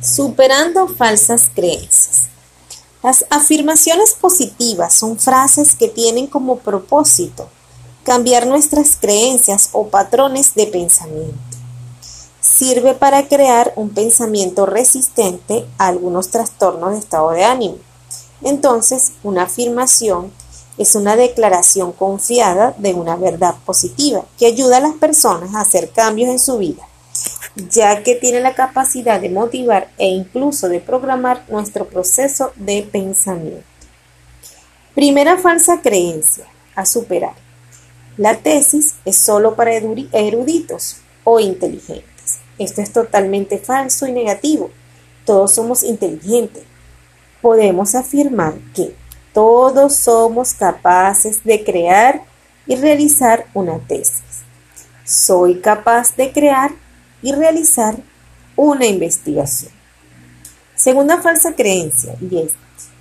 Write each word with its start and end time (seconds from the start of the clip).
Superando 0.00 0.86
falsas 0.86 1.50
creencias. 1.52 2.28
Las 3.02 3.24
afirmaciones 3.30 4.14
positivas 4.14 4.94
son 4.94 5.18
frases 5.18 5.74
que 5.74 5.88
tienen 5.88 6.28
como 6.28 6.58
propósito 6.58 7.48
cambiar 8.04 8.46
nuestras 8.46 8.96
creencias 8.96 9.70
o 9.72 9.88
patrones 9.88 10.54
de 10.54 10.68
pensamiento. 10.68 11.34
Sirve 12.40 12.94
para 12.94 13.26
crear 13.26 13.72
un 13.74 13.90
pensamiento 13.90 14.66
resistente 14.66 15.66
a 15.78 15.88
algunos 15.88 16.28
trastornos 16.28 16.92
de 16.92 16.98
estado 16.98 17.30
de 17.30 17.44
ánimo. 17.44 17.78
Entonces, 18.42 19.12
una 19.24 19.42
afirmación 19.42 20.30
es 20.78 20.94
una 20.94 21.16
declaración 21.16 21.90
confiada 21.90 22.72
de 22.78 22.94
una 22.94 23.16
verdad 23.16 23.56
positiva 23.66 24.24
que 24.38 24.46
ayuda 24.46 24.76
a 24.76 24.80
las 24.80 24.94
personas 24.94 25.56
a 25.56 25.60
hacer 25.60 25.90
cambios 25.90 26.30
en 26.30 26.38
su 26.38 26.56
vida, 26.56 26.86
ya 27.70 28.02
que 28.02 28.14
tiene 28.14 28.40
la 28.40 28.54
capacidad 28.54 29.20
de 29.20 29.30
motivar 29.30 29.90
e 29.98 30.06
incluso 30.06 30.68
de 30.68 30.80
programar 30.80 31.44
nuestro 31.48 31.86
proceso 31.86 32.52
de 32.56 32.82
pensamiento. 32.90 33.64
Primera 34.94 35.36
falsa 35.38 35.80
creencia 35.80 36.44
a 36.74 36.86
superar. 36.86 37.34
La 38.16 38.36
tesis 38.36 38.94
es 39.04 39.16
solo 39.16 39.54
para 39.54 39.72
eruditos 39.74 40.98
o 41.24 41.40
inteligentes. 41.40 42.38
Esto 42.58 42.82
es 42.82 42.92
totalmente 42.92 43.58
falso 43.58 44.06
y 44.06 44.12
negativo. 44.12 44.70
Todos 45.24 45.54
somos 45.54 45.82
inteligentes. 45.82 46.64
Podemos 47.40 47.94
afirmar 47.94 48.54
que 48.74 48.94
todos 49.32 49.94
somos 49.94 50.54
capaces 50.54 51.44
de 51.44 51.62
crear 51.62 52.22
y 52.66 52.76
realizar 52.76 53.46
una 53.54 53.78
tesis. 53.78 54.42
Soy 55.04 55.60
capaz 55.60 56.16
de 56.16 56.32
crear 56.32 56.72
y 57.22 57.32
realizar 57.32 57.96
una 58.56 58.86
investigación. 58.86 59.72
Segunda 60.74 61.20
falsa 61.20 61.54
creencia, 61.54 62.16
y 62.20 62.38
es, 62.38 62.52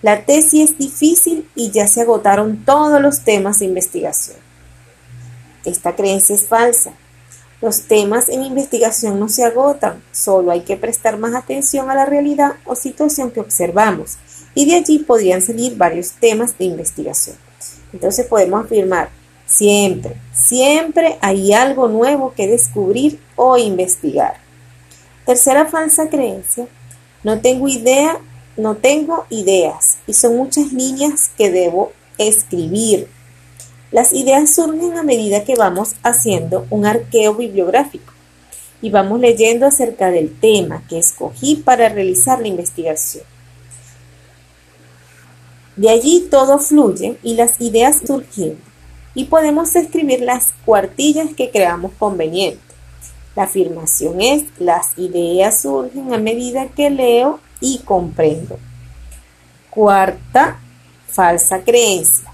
la 0.02 0.26
tesis 0.26 0.72
es 0.72 0.78
difícil 0.78 1.48
y 1.56 1.72
ya 1.72 1.88
se 1.88 2.02
agotaron 2.02 2.64
todos 2.66 3.02
los 3.02 3.22
temas 3.22 3.60
de 3.60 3.66
investigación. 3.66 4.38
Esta 5.66 5.96
creencia 5.96 6.36
es 6.36 6.48
falsa. 6.48 6.94
Los 7.62 7.82
temas 7.84 8.30
en 8.30 8.44
investigación 8.44 9.20
no 9.20 9.30
se 9.30 9.44
agotan, 9.44 10.04
solo 10.12 10.52
hay 10.52 10.62
que 10.62 10.78
prestar 10.78 11.18
más 11.18 11.34
atención 11.34 11.90
a 11.90 11.96
la 11.96 12.06
realidad 12.06 12.54
o 12.66 12.76
situación 12.76 13.32
que 13.32 13.40
observamos, 13.40 14.18
y 14.54 14.70
de 14.70 14.76
allí 14.76 15.00
podrían 15.00 15.42
salir 15.42 15.76
varios 15.76 16.12
temas 16.12 16.58
de 16.58 16.66
investigación. 16.66 17.36
Entonces 17.94 18.28
podemos 18.28 18.64
afirmar, 18.64 19.10
siempre, 19.48 20.18
siempre 20.32 21.18
hay 21.22 21.54
algo 21.54 21.88
nuevo 21.88 22.34
que 22.36 22.46
descubrir 22.46 23.20
o 23.36 23.58
investigar. 23.58 24.36
Tercera 25.26 25.66
falsa 25.66 26.10
creencia, 26.10 26.68
no 27.24 27.42
tengo 27.42 27.68
idea, 27.68 28.20
no 28.56 28.76
tengo 28.76 29.26
ideas, 29.30 29.98
y 30.06 30.14
son 30.14 30.38
muchas 30.38 30.72
líneas 30.72 31.32
que 31.36 31.50
debo 31.50 31.92
escribir, 32.18 33.08
las 33.92 34.12
ideas 34.12 34.54
surgen 34.54 34.98
a 34.98 35.04
medida 35.04 35.46
que 35.46 35.56
vamos 35.56 35.96
haciendo 36.04 36.68
un 36.70 36.86
arqueo 36.86 37.36
bibliográfico 37.36 38.14
y 38.82 38.90
vamos 38.90 39.22
leyendo 39.22 39.66
acerca 39.66 40.12
del 40.12 40.38
tema 40.38 40.84
que 40.90 41.00
escogí 41.00 41.56
para 41.56 41.88
realizar 41.88 42.42
la 42.42 42.50
investigación. 42.50 43.24
De 45.78 45.90
allí 45.90 46.28
todo 46.30 46.60
fluye 46.60 47.18
y 47.24 47.36
las 47.36 47.62
ideas 47.62 48.02
surgen 48.06 48.58
y 49.18 49.24
podemos 49.24 49.76
escribir 49.76 50.22
las 50.22 50.54
cuartillas 50.64 51.34
que 51.36 51.50
creamos 51.50 51.92
conveniente. 51.98 52.62
La 53.36 53.44
afirmación 53.44 54.22
es 54.22 54.44
las 54.60 54.96
ideas 54.96 55.64
surgen 55.64 56.14
a 56.14 56.20
medida 56.20 56.68
que 56.68 56.92
leo 56.92 57.40
y 57.60 57.80
comprendo. 57.80 58.60
Cuarta 59.72 60.60
falsa 61.08 61.64
creencia. 61.64 62.32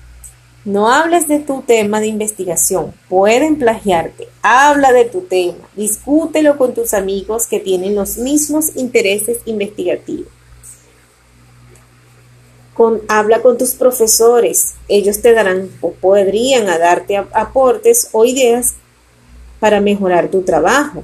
No 0.65 0.91
hables 0.91 1.29
de 1.29 1.39
tu 1.39 1.61
tema 1.61 2.01
de 2.01 2.07
investigación, 2.07 2.93
pueden 3.07 3.59
plagiarte. 3.59 4.27
Habla 4.41 4.91
de 4.91 5.05
tu 5.05 5.21
tema, 5.21 5.69
discútelo 5.77 6.57
con 6.57 6.73
tus 6.73 6.93
amigos 6.93 7.47
que 7.47 7.61
tienen 7.61 7.95
los 7.95 8.17
mismos 8.17 8.75
intereses 8.75 9.37
investigativos. 9.45 10.27
Habla 13.07 13.41
con 13.41 13.57
tus 13.57 13.71
profesores, 13.71 14.73
ellos 14.87 15.21
te 15.21 15.33
darán 15.33 15.69
o 15.81 15.91
podrían 15.91 16.65
darte 16.65 17.17
aportes 17.17 18.09
o 18.11 18.25
ideas 18.25 18.75
para 19.59 19.79
mejorar 19.79 20.29
tu 20.29 20.41
trabajo, 20.41 21.03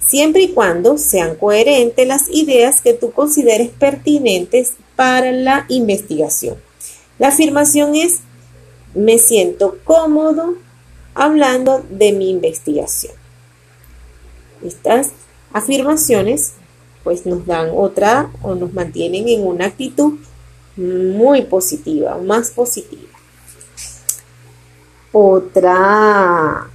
siempre 0.00 0.42
y 0.42 0.52
cuando 0.52 0.96
sean 0.96 1.34
coherentes 1.34 2.06
las 2.06 2.28
ideas 2.30 2.80
que 2.80 2.94
tú 2.94 3.12
consideres 3.12 3.70
pertinentes 3.70 4.74
para 4.94 5.32
la 5.32 5.66
investigación. 5.68 6.56
La 7.18 7.28
afirmación 7.28 7.94
es 7.94 8.20
me 8.94 9.18
siento 9.18 9.78
cómodo 9.84 10.54
hablando 11.14 11.84
de 11.90 12.12
mi 12.12 12.30
investigación. 12.30 13.12
Estas 14.64 15.10
afirmaciones 15.52 16.52
pues 17.04 17.26
nos 17.26 17.46
dan 17.46 17.70
otra 17.74 18.30
o 18.42 18.54
nos 18.54 18.72
mantienen 18.72 19.28
en 19.28 19.46
una 19.46 19.66
actitud 19.66 20.14
muy 20.76 21.42
positiva, 21.42 22.18
más 22.18 22.50
positiva. 22.50 23.08
Otra, 25.12 26.68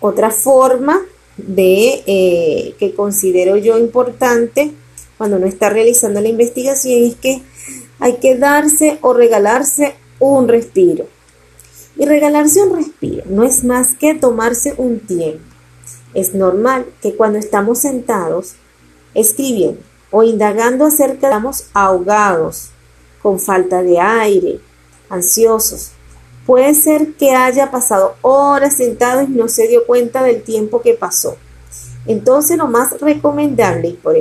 otra 0.00 0.30
forma 0.30 1.02
de 1.36 2.02
eh, 2.06 2.74
que 2.78 2.94
considero 2.94 3.56
yo 3.56 3.78
importante 3.78 4.72
cuando 5.18 5.36
uno 5.36 5.46
está 5.46 5.70
realizando 5.70 6.20
la 6.20 6.28
investigación 6.28 7.04
es 7.04 7.16
que 7.16 7.42
hay 7.98 8.16
que 8.18 8.36
darse 8.36 8.98
o 9.00 9.12
regalarse 9.12 9.94
un 10.18 10.48
respiro. 10.48 11.06
Y 11.98 12.04
regalarse 12.04 12.62
un 12.62 12.76
respiro 12.76 13.24
no 13.26 13.42
es 13.42 13.64
más 13.64 13.94
que 13.94 14.14
tomarse 14.14 14.74
un 14.76 15.00
tiempo. 15.00 15.42
Es 16.14 16.34
normal 16.34 16.86
que 17.02 17.14
cuando 17.14 17.38
estamos 17.38 17.80
sentados 17.80 18.54
escribiendo 19.14 19.80
o 20.16 20.22
indagando 20.22 20.86
acerca, 20.86 21.26
estamos 21.26 21.64
ahogados, 21.74 22.70
con 23.22 23.38
falta 23.38 23.82
de 23.82 24.00
aire, 24.00 24.60
ansiosos. 25.10 25.90
Puede 26.46 26.72
ser 26.72 27.12
que 27.16 27.34
haya 27.34 27.70
pasado 27.70 28.14
horas 28.22 28.78
sentado 28.78 29.20
y 29.20 29.26
no 29.26 29.46
se 29.48 29.68
dio 29.68 29.84
cuenta 29.84 30.22
del 30.22 30.42
tiempo 30.42 30.80
que 30.80 30.94
pasó. 30.94 31.36
Entonces, 32.06 32.56
lo 32.56 32.66
más 32.66 32.98
recomendable 32.98 33.88
y 33.88 33.92
por 33.92 34.16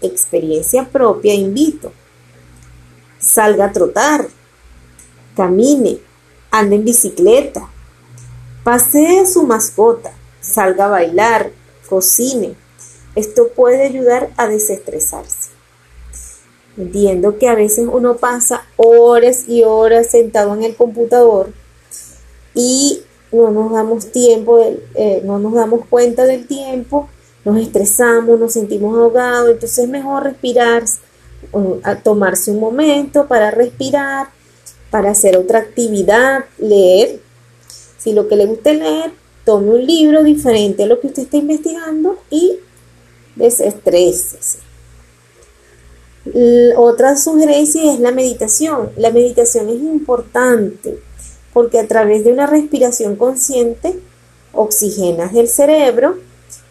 experiencia 0.00 0.88
propia, 0.88 1.34
invito 1.34 1.90
salga 3.18 3.64
a 3.64 3.72
trotar, 3.72 4.28
camine, 5.34 5.98
ande 6.52 6.76
en 6.76 6.84
bicicleta, 6.84 7.68
pasee 8.62 9.22
a 9.22 9.26
su 9.26 9.42
mascota, 9.42 10.12
salga 10.40 10.84
a 10.84 10.90
bailar, 10.90 11.50
cocine. 11.88 12.54
Esto 13.16 13.48
puede 13.48 13.82
ayudar 13.84 14.30
a 14.36 14.46
desestresarse. 14.46 15.50
Entiendo 16.76 17.38
que 17.38 17.48
a 17.48 17.54
veces 17.54 17.88
uno 17.90 18.18
pasa 18.18 18.66
horas 18.76 19.48
y 19.48 19.64
horas 19.64 20.10
sentado 20.10 20.54
en 20.54 20.62
el 20.62 20.76
computador 20.76 21.48
y 22.54 23.00
no 23.32 23.50
nos 23.50 23.72
damos 23.72 24.12
tiempo, 24.12 24.60
eh, 24.94 25.22
no 25.24 25.38
nos 25.38 25.54
damos 25.54 25.86
cuenta 25.88 26.24
del 26.24 26.46
tiempo, 26.46 27.08
nos 27.44 27.58
estresamos, 27.58 28.38
nos 28.38 28.52
sentimos 28.52 28.96
ahogados, 28.96 29.50
entonces 29.50 29.78
es 29.78 29.88
mejor 29.88 30.24
respirar, 30.24 30.84
tomarse 32.02 32.50
un 32.50 32.60
momento 32.60 33.26
para 33.26 33.50
respirar, 33.50 34.28
para 34.90 35.10
hacer 35.10 35.36
otra 35.36 35.60
actividad, 35.60 36.44
leer. 36.58 37.20
Si 37.98 38.12
lo 38.12 38.28
que 38.28 38.36
le 38.36 38.46
gusta 38.46 38.72
leer, 38.72 39.12
tome 39.44 39.70
un 39.70 39.86
libro 39.86 40.22
diferente 40.22 40.84
a 40.84 40.86
lo 40.86 41.00
que 41.00 41.08
usted 41.08 41.22
está 41.22 41.36
investigando 41.36 42.18
y 42.30 42.58
desestrésese. 43.36 44.58
Otra 46.76 47.16
sugerencia 47.16 47.92
es 47.92 48.00
la 48.00 48.10
meditación. 48.10 48.90
La 48.96 49.10
meditación 49.10 49.68
es 49.68 49.76
importante 49.76 50.98
porque 51.52 51.78
a 51.78 51.86
través 51.86 52.24
de 52.24 52.32
una 52.32 52.46
respiración 52.46 53.16
consciente 53.16 53.98
oxigenas 54.52 55.34
el 55.34 55.48
cerebro, 55.48 56.16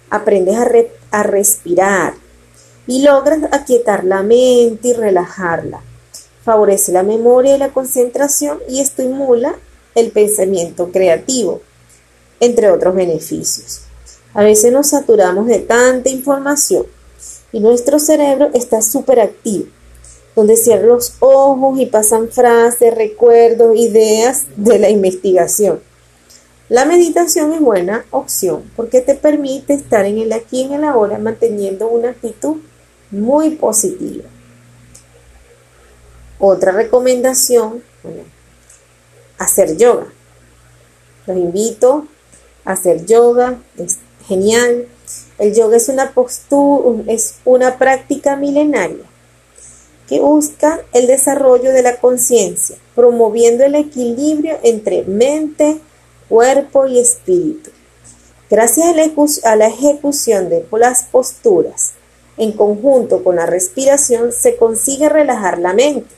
aprendes 0.10 0.58
a, 0.58 0.68
a 1.12 1.24
respirar, 1.24 2.16
y 2.88 3.02
logras 3.02 3.40
aquietar 3.52 4.04
la 4.04 4.22
mente 4.22 4.90
y 4.90 4.94
relajarla. 4.94 5.82
Favorece 6.44 6.92
la 6.92 7.04
memoria 7.04 7.56
y 7.56 7.60
la 7.60 7.70
concentración 7.70 8.60
y 8.70 8.80
estimula 8.80 9.56
el 9.96 10.12
pensamiento 10.12 10.92
creativo, 10.92 11.62
entre 12.40 12.70
otros 12.70 12.94
beneficios. 12.94 13.85
A 14.36 14.44
veces 14.44 14.74
nos 14.74 14.88
saturamos 14.88 15.48
de 15.48 15.60
tanta 15.60 16.10
información 16.10 16.86
y 17.54 17.62
nuestro 17.62 18.00
cerebro 18.00 18.50
está 18.54 18.82
súper 18.82 19.22
activo, 19.22 19.68
donde 20.36 20.58
cierran 20.58 20.90
los 20.90 21.14
ojos 21.22 21.80
y 21.80 21.86
pasan 21.86 22.28
frases, 22.28 22.94
recuerdos, 22.94 23.78
ideas 23.78 24.44
de 24.58 24.78
la 24.78 24.90
investigación. 24.90 25.80
La 26.68 26.84
meditación 26.84 27.54
es 27.54 27.62
buena 27.62 28.06
opción 28.12 28.70
porque 28.76 29.00
te 29.00 29.16
permite 29.16 29.74
estar 29.74 30.06
en 30.06 30.18
el 30.18 30.34
aquí 30.34 30.62
y 30.62 30.64
en 30.66 30.74
el 30.74 30.84
ahora 30.84 31.18
manteniendo 31.18 31.88
una 31.88 32.10
actitud 32.10 32.58
muy 33.12 33.52
positiva. 33.52 34.26
Otra 36.40 36.74
recomendación, 36.74 37.82
hacer 39.38 39.78
yoga. 39.78 40.08
Los 41.26 41.38
invito 41.38 42.06
a 42.66 42.74
hacer 42.74 43.06
yoga, 43.06 43.60
genial. 44.28 44.88
El 45.38 45.54
yoga 45.54 45.78
es 45.78 45.90
una 45.90 46.12
postura, 46.12 47.04
es 47.08 47.36
una 47.46 47.78
práctica 47.78 48.36
milenaria 48.36 49.06
que 50.08 50.20
busca 50.20 50.82
el 50.94 51.08
desarrollo 51.08 51.72
de 51.72 51.82
la 51.82 51.98
conciencia, 51.98 52.78
promoviendo 52.94 53.64
el 53.64 53.76
equilibrio 53.76 54.58
entre 54.64 55.04
mente, 55.04 55.80
cuerpo 56.30 56.86
y 56.86 57.00
espíritu. 57.00 57.72
Gracias 58.50 58.88
a 59.44 59.56
la 59.56 59.68
ejecución 59.68 60.50
de 60.50 60.66
las 60.78 61.04
posturas, 61.06 61.94
en 62.38 62.52
conjunto 62.52 63.24
con 63.24 63.38
la 63.38 63.46
respiración, 63.46 64.32
se 64.32 64.58
consigue 64.58 65.10
relajar 65.10 65.58
la 65.58 65.74
mente, 65.74 66.14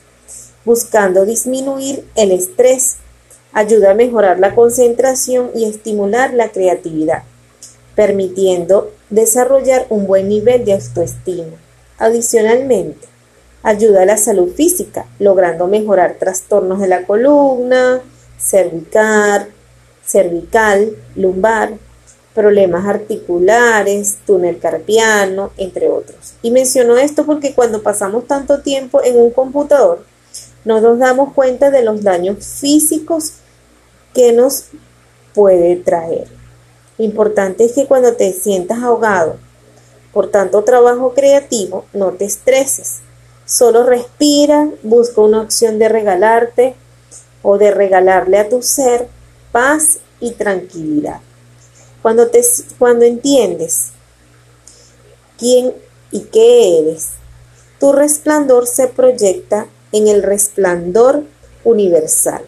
buscando 0.64 1.24
disminuir 1.24 2.04
el 2.14 2.32
estrés, 2.32 2.96
ayuda 3.52 3.92
a 3.92 3.94
mejorar 3.94 4.38
la 4.38 4.54
concentración 4.54 5.50
y 5.54 5.64
estimular 5.64 6.34
la 6.34 6.50
creatividad, 6.50 7.22
permitiendo 7.98 8.92
desarrollar 9.10 9.86
un 9.88 10.06
buen 10.06 10.28
nivel 10.28 10.64
de 10.64 10.74
autoestima. 10.74 11.56
Adicionalmente, 11.98 13.08
ayuda 13.64 14.02
a 14.02 14.06
la 14.06 14.16
salud 14.16 14.54
física, 14.54 15.06
logrando 15.18 15.66
mejorar 15.66 16.14
trastornos 16.16 16.78
de 16.78 16.86
la 16.86 17.02
columna, 17.02 18.00
cervical, 18.38 19.48
cervical, 20.06 20.96
lumbar, 21.16 21.72
problemas 22.36 22.86
articulares, 22.86 24.18
túnel 24.24 24.60
carpiano, 24.60 25.50
entre 25.56 25.88
otros. 25.88 26.34
Y 26.40 26.52
menciono 26.52 26.98
esto 26.98 27.26
porque 27.26 27.52
cuando 27.52 27.82
pasamos 27.82 28.28
tanto 28.28 28.60
tiempo 28.60 29.02
en 29.02 29.18
un 29.18 29.32
computador, 29.32 30.04
no 30.64 30.80
nos 30.80 31.00
damos 31.00 31.32
cuenta 31.32 31.72
de 31.72 31.82
los 31.82 32.04
daños 32.04 32.46
físicos 32.46 33.32
que 34.14 34.32
nos 34.32 34.66
puede 35.34 35.74
traer. 35.74 36.37
Importante 36.98 37.64
es 37.64 37.72
que 37.72 37.86
cuando 37.86 38.14
te 38.14 38.32
sientas 38.32 38.82
ahogado 38.82 39.36
por 40.12 40.30
tanto 40.30 40.64
trabajo 40.64 41.14
creativo, 41.14 41.84
no 41.92 42.12
te 42.12 42.24
estreses. 42.24 42.96
Solo 43.44 43.84
respira, 43.84 44.68
busca 44.82 45.20
una 45.20 45.40
opción 45.40 45.78
de 45.78 45.88
regalarte 45.88 46.74
o 47.42 47.56
de 47.56 47.70
regalarle 47.70 48.38
a 48.38 48.48
tu 48.48 48.62
ser 48.62 49.08
paz 49.52 49.98
y 50.18 50.32
tranquilidad. 50.32 51.20
Cuando, 52.02 52.28
te, 52.28 52.42
cuando 52.78 53.04
entiendes 53.04 53.90
quién 55.38 55.72
y 56.10 56.22
qué 56.22 56.80
eres, 56.80 57.10
tu 57.78 57.92
resplandor 57.92 58.66
se 58.66 58.88
proyecta 58.88 59.68
en 59.92 60.08
el 60.08 60.22
resplandor 60.22 61.22
universal 61.62 62.42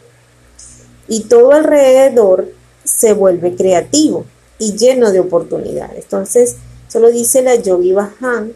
y 1.07 1.25
todo 1.25 1.53
alrededor 1.53 2.49
se 2.85 3.13
vuelve 3.13 3.55
creativo 3.55 4.25
y 4.61 4.77
lleno 4.77 5.11
de 5.11 5.19
oportunidades. 5.19 6.05
Entonces, 6.05 6.57
solo 6.87 7.11
dice 7.11 7.43
la 7.43 7.57
Yogi 7.57 7.93
Bhajan 7.93 8.53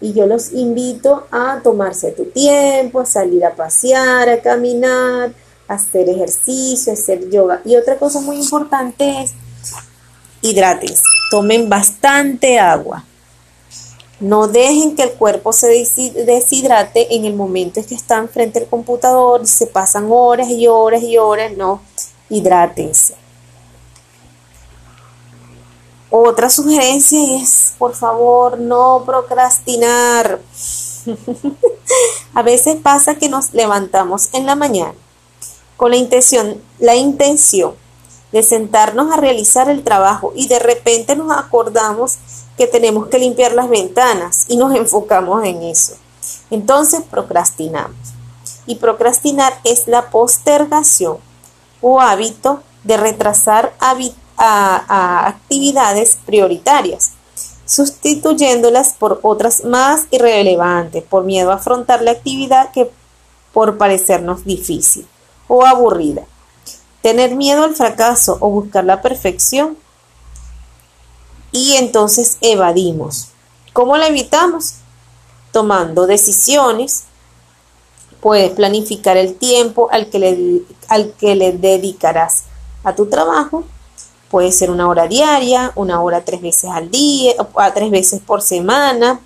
y 0.00 0.14
yo 0.14 0.26
los 0.26 0.52
invito 0.52 1.26
a 1.30 1.60
tomarse 1.62 2.12
tu 2.12 2.24
tiempo, 2.26 3.00
a 3.00 3.06
salir 3.06 3.44
a 3.44 3.54
pasear, 3.54 4.30
a 4.30 4.40
caminar, 4.40 5.34
hacer 5.68 6.08
ejercicio, 6.08 6.94
hacer 6.94 7.28
yoga. 7.28 7.60
Y 7.64 7.76
otra 7.76 7.96
cosa 7.96 8.20
muy 8.20 8.38
importante 8.38 9.22
es 9.22 9.32
hidrátense, 10.40 11.02
tomen 11.30 11.68
bastante 11.68 12.58
agua. 12.58 13.04
No 14.20 14.48
dejen 14.48 14.94
que 14.94 15.02
el 15.02 15.12
cuerpo 15.12 15.52
se 15.52 15.68
deshidrate 15.68 17.14
en 17.14 17.24
el 17.24 17.34
momento 17.34 17.80
en 17.80 17.86
que 17.86 17.94
están 17.94 18.28
frente 18.28 18.58
al 18.58 18.66
computador, 18.66 19.46
se 19.46 19.66
pasan 19.66 20.08
horas 20.10 20.48
y 20.50 20.66
horas 20.66 21.02
y 21.02 21.16
horas, 21.16 21.52
no, 21.56 21.80
hidrátense. 22.28 23.14
Otra 26.10 26.50
sugerencia 26.50 27.40
es, 27.40 27.74
por 27.78 27.94
favor, 27.94 28.58
no 28.58 29.04
procrastinar. 29.06 30.40
A 32.34 32.42
veces 32.42 32.76
pasa 32.82 33.14
que 33.14 33.28
nos 33.28 33.54
levantamos 33.54 34.28
en 34.32 34.46
la 34.46 34.56
mañana 34.56 34.94
con 35.80 35.92
la 35.92 35.96
intención, 35.96 36.60
la 36.78 36.94
intención 36.94 37.74
de 38.32 38.42
sentarnos 38.42 39.10
a 39.10 39.16
realizar 39.16 39.70
el 39.70 39.82
trabajo 39.82 40.32
y 40.36 40.46
de 40.46 40.58
repente 40.58 41.16
nos 41.16 41.34
acordamos 41.34 42.18
que 42.58 42.66
tenemos 42.66 43.06
que 43.06 43.18
limpiar 43.18 43.52
las 43.52 43.70
ventanas 43.70 44.44
y 44.48 44.58
nos 44.58 44.74
enfocamos 44.74 45.42
en 45.44 45.62
eso. 45.62 45.94
Entonces 46.50 47.00
procrastinamos. 47.10 47.96
Y 48.66 48.74
procrastinar 48.74 49.58
es 49.64 49.88
la 49.88 50.10
postergación 50.10 51.16
o 51.80 52.00
hábito 52.00 52.62
de 52.84 52.98
retrasar 52.98 53.72
a 54.42 55.28
actividades 55.28 56.18
prioritarias, 56.24 57.12
sustituyéndolas 57.66 58.94
por 58.98 59.20
otras 59.22 59.64
más 59.64 60.06
irrelevantes, 60.10 61.04
por 61.04 61.24
miedo 61.24 61.52
a 61.52 61.56
afrontar 61.56 62.02
la 62.02 62.12
actividad 62.12 62.72
que 62.72 62.90
por 63.52 63.78
parecernos 63.78 64.44
difícil 64.44 65.06
o 65.48 65.66
aburrida. 65.66 66.22
Tener 67.02 67.34
miedo 67.34 67.64
al 67.64 67.74
fracaso 67.74 68.36
o 68.40 68.50
buscar 68.50 68.84
la 68.84 69.02
perfección. 69.02 69.76
Y 71.52 71.76
entonces 71.76 72.38
evadimos. 72.40 73.28
¿Cómo 73.72 73.96
la 73.96 74.08
evitamos? 74.08 74.74
Tomando 75.52 76.06
decisiones. 76.06 77.04
Puedes 78.20 78.52
planificar 78.52 79.16
el 79.16 79.34
tiempo 79.34 79.88
al 79.90 80.10
que 80.10 80.18
le, 80.18 80.62
al 80.88 81.12
que 81.14 81.34
le 81.34 81.52
dedicarás 81.52 82.44
a 82.84 82.94
tu 82.94 83.06
trabajo. 83.06 83.64
Puede 84.30 84.52
ser 84.52 84.70
una 84.70 84.88
hora 84.88 85.08
diaria, 85.08 85.72
una 85.74 86.00
hora 86.00 86.24
tres 86.24 86.40
veces 86.40 86.70
al 86.70 86.90
día, 86.90 87.34
o 87.38 87.72
tres 87.74 87.90
veces 87.90 88.20
por 88.20 88.42
semana, 88.42 89.20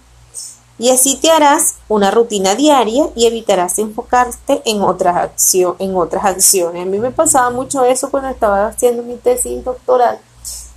y 0.78 0.90
así 0.90 1.16
te 1.16 1.30
harás 1.30 1.76
una 1.88 2.10
rutina 2.10 2.54
diaria 2.54 3.04
y 3.14 3.26
evitarás 3.26 3.78
enfocarte 3.78 4.60
en 4.64 4.82
otras, 4.82 5.30
en 5.78 5.96
otras 5.96 6.24
acciones. 6.24 6.82
A 6.82 6.90
mí 6.90 6.98
me 6.98 7.12
pasaba 7.12 7.50
mucho 7.50 7.84
eso 7.84 8.10
cuando 8.10 8.30
estaba 8.30 8.66
haciendo 8.66 9.02
mi 9.04 9.14
tesis 9.16 9.64
doctoral. 9.64 10.18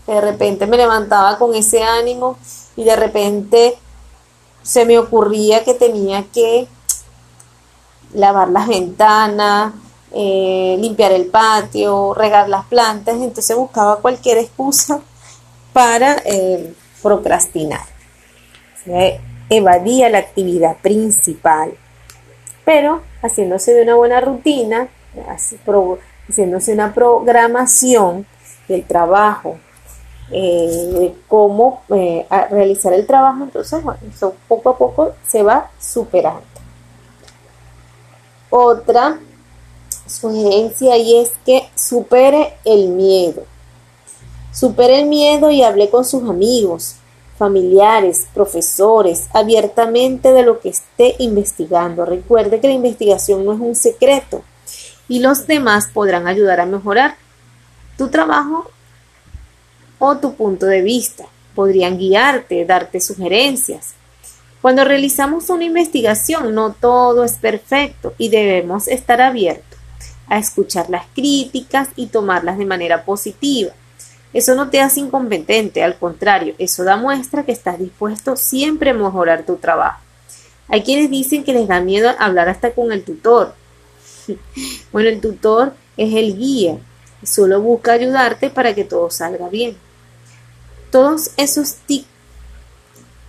De 0.05 0.21
repente 0.21 0.67
me 0.67 0.77
levantaba 0.77 1.37
con 1.39 1.55
ese 1.55 1.81
ánimo 1.83 2.37
y 2.75 2.83
de 2.83 2.95
repente 2.95 3.77
se 4.61 4.85
me 4.85 4.99
ocurría 4.99 5.63
que 5.63 5.73
tenía 5.73 6.23
que 6.31 6.67
lavar 8.13 8.49
las 8.49 8.67
ventanas, 8.67 9.73
eh, 10.13 10.77
limpiar 10.79 11.11
el 11.11 11.27
patio, 11.27 12.13
regar 12.13 12.49
las 12.49 12.65
plantas, 12.65 13.15
entonces 13.15 13.55
buscaba 13.55 13.97
cualquier 13.97 14.37
excusa 14.37 15.01
para 15.73 16.17
eh, 16.25 16.73
procrastinar 17.01 17.81
evadía 19.49 20.09
la 20.09 20.19
actividad 20.19 20.77
principal. 20.77 21.73
Pero 22.65 23.01
haciéndose 23.21 23.73
de 23.73 23.83
una 23.83 23.95
buena 23.95 24.21
rutina, 24.21 24.89
haciéndose 25.27 26.73
una 26.73 26.93
programación 26.93 28.25
del 28.67 28.85
trabajo, 28.85 29.57
eh, 30.31 30.89
de 30.91 31.15
cómo 31.29 31.83
realizar 31.87 32.91
el 32.93 33.07
trabajo, 33.07 33.43
entonces, 33.43 33.81
bueno, 33.81 33.99
eso 34.13 34.35
poco 34.47 34.69
a 34.71 34.77
poco 34.77 35.13
se 35.25 35.41
va 35.43 35.71
superando. 35.79 36.43
Otra 38.49 39.19
sugerencia 40.07 40.97
y 40.97 41.17
es 41.17 41.31
que 41.45 41.69
supere 41.75 42.53
el 42.65 42.89
miedo. 42.89 43.43
Supere 44.51 45.01
el 45.01 45.07
miedo 45.07 45.51
y 45.51 45.61
hable 45.61 45.89
con 45.89 46.03
sus 46.03 46.27
amigos, 46.27 46.95
familiares, 47.37 48.27
profesores, 48.33 49.27
abiertamente 49.33 50.31
de 50.31 50.43
lo 50.43 50.59
que 50.59 50.69
esté 50.69 51.15
investigando. 51.19 52.05
Recuerde 52.05 52.59
que 52.59 52.67
la 52.67 52.73
investigación 52.73 53.45
no 53.45 53.53
es 53.53 53.59
un 53.59 53.75
secreto 53.75 54.43
y 55.07 55.19
los 55.19 55.45
demás 55.45 55.89
podrán 55.93 56.27
ayudar 56.27 56.59
a 56.59 56.65
mejorar 56.65 57.15
tu 57.97 58.09
trabajo 58.09 58.69
o 59.99 60.17
tu 60.17 60.33
punto 60.33 60.65
de 60.65 60.81
vista. 60.81 61.25
Podrían 61.53 61.97
guiarte, 61.97 62.65
darte 62.65 62.99
sugerencias. 62.99 63.93
Cuando 64.61 64.83
realizamos 64.83 65.49
una 65.49 65.65
investigación 65.65 66.55
no 66.55 66.73
todo 66.73 67.23
es 67.23 67.33
perfecto 67.33 68.13
y 68.17 68.29
debemos 68.29 68.87
estar 68.87 69.21
abiertos 69.21 69.66
a 70.29 70.37
escuchar 70.37 70.89
las 70.89 71.05
críticas 71.13 71.89
y 71.95 72.07
tomarlas 72.07 72.57
de 72.57 72.65
manera 72.65 73.03
positiva. 73.03 73.71
Eso 74.33 74.55
no 74.55 74.69
te 74.69 74.81
hace 74.81 74.99
incompetente, 74.99 75.83
al 75.83 75.97
contrario, 75.97 76.53
eso 76.57 76.83
da 76.83 76.97
muestra 76.97 77.43
que 77.43 77.51
estás 77.51 77.79
dispuesto 77.79 78.35
siempre 78.35 78.89
a 78.89 78.93
mejorar 78.93 79.45
tu 79.45 79.55
trabajo. 79.55 80.01
Hay 80.67 80.83
quienes 80.83 81.09
dicen 81.09 81.43
que 81.43 81.53
les 81.53 81.67
da 81.67 81.79
miedo 81.79 82.11
hablar 82.19 82.49
hasta 82.49 82.71
con 82.71 82.91
el 82.91 83.03
tutor. 83.03 83.53
Bueno, 84.91 85.09
el 85.09 85.21
tutor 85.21 85.73
es 85.95 86.13
el 86.13 86.37
guía, 86.37 86.77
solo 87.23 87.61
busca 87.61 87.93
ayudarte 87.93 88.49
para 88.49 88.75
que 88.75 88.83
todo 88.83 89.09
salga 89.09 89.47
bien. 89.47 89.77
Todos 90.91 91.31
esos 91.37 91.75
tips 91.85 92.07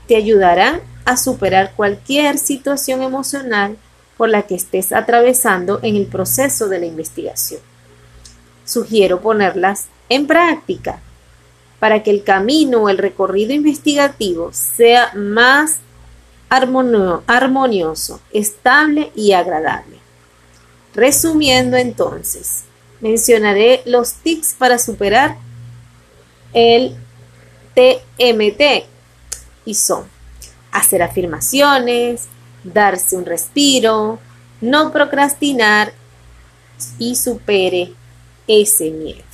te 0.06 0.16
ayudarán 0.16 0.80
a 1.04 1.16
superar 1.16 1.74
cualquier 1.76 2.38
situación 2.38 3.02
emocional 3.02 3.76
por 4.18 4.28
la 4.28 4.42
que 4.42 4.56
estés 4.56 4.92
atravesando 4.92 5.80
en 5.82 5.96
el 5.96 6.06
proceso 6.06 6.68
de 6.68 6.80
la 6.80 6.86
investigación. 6.86 7.62
Sugiero 8.66 9.22
ponerlas 9.22 9.86
en 10.10 10.26
práctica 10.26 11.00
para 11.78 12.02
que 12.02 12.10
el 12.10 12.24
camino 12.24 12.82
o 12.82 12.88
el 12.90 12.98
recorrido 12.98 13.54
investigativo 13.54 14.50
sea 14.52 15.12
más 15.14 15.78
armonioso, 16.50 18.20
estable 18.32 19.12
y 19.14 19.32
agradable. 19.32 19.98
Resumiendo 20.94 21.76
entonces, 21.76 22.64
mencionaré 23.00 23.82
los 23.86 24.14
tips 24.14 24.54
para 24.58 24.78
superar 24.78 25.36
el 26.52 26.96
TMT 27.74 28.86
y 29.64 29.74
son 29.74 30.04
hacer 30.72 31.02
afirmaciones, 31.02 32.26
darse 32.64 33.16
un 33.16 33.24
respiro, 33.24 34.18
no 34.60 34.92
procrastinar 34.92 35.92
y 36.98 37.16
supere 37.16 37.92
ese 38.46 38.90
miedo. 38.90 39.27